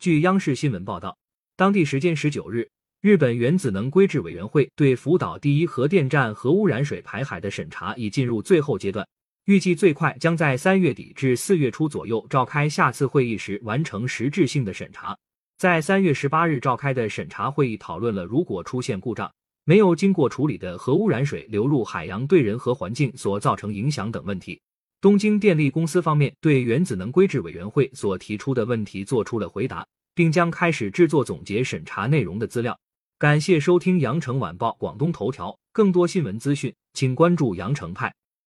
[0.00, 1.18] 据央视新闻报道，
[1.58, 2.66] 当地时间十九日，
[3.02, 9.06] 日本原子能规制委员会对福岛第一核电站核污染水排海的审查已进入最后阶段，
[9.44, 15.14] 预计最快将在三月底至四月初左右召开下次会议时完成实质性的审查。
[15.58, 19.30] 在三月十八日召开的审查会议讨论了如果出现故障，
[19.64, 24.58] 没有经过处理的核污染水流入海洋对人和环境所造成影响等问题。
[25.00, 32.78] 东京电力公司方面对原子能规制委员会所提出的问题做出了回答，并将开始制作总结审查内容的资料。
[33.18, 38.14] 感谢收听羊城晚报广东头条，更多新闻资讯，请关注羊城派。